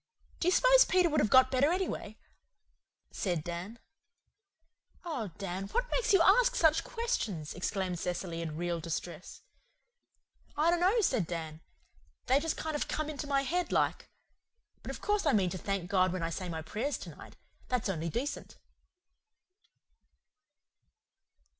"Do 0.39 0.47
you 0.47 0.51
s'pose 0.51 0.83
Peter 0.83 1.11
wouldn't 1.11 1.27
have 1.27 1.31
got 1.31 1.51
better 1.51 1.71
anyway?" 1.71 2.17
said 3.11 3.43
Dan. 3.43 3.77
"Oh, 5.05 5.29
Dan, 5.37 5.67
what 5.67 5.91
makes 5.91 6.11
you 6.11 6.23
ask 6.23 6.55
such 6.55 6.83
questions?" 6.83 7.53
exclaimed 7.53 7.99
Cecily 7.99 8.41
in 8.41 8.57
real 8.57 8.79
distress. 8.79 9.43
"I 10.57 10.71
dunno," 10.71 11.01
said 11.01 11.27
Dan. 11.27 11.61
"They 12.25 12.39
just 12.39 12.57
kind 12.57 12.75
of 12.75 12.87
come 12.87 13.11
into 13.11 13.27
my 13.27 13.43
head, 13.43 13.71
like. 13.71 14.09
But 14.81 14.89
of 14.89 15.01
course 15.01 15.27
I 15.27 15.33
mean 15.33 15.51
to 15.51 15.57
thank 15.59 15.87
God 15.87 16.11
when 16.11 16.23
I 16.23 16.31
say 16.31 16.49
my 16.49 16.63
prayers 16.63 16.97
to 16.97 17.11
night. 17.15 17.35
That's 17.67 17.87
only 17.87 18.09
decent." 18.09 18.57